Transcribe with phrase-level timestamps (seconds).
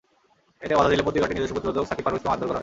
[0.65, 2.59] এতে বাধা দিলে পত্রিকাটির নিজস্ব প্রতিবেদক সাকিব পারভেজকে মারধর করা হয়।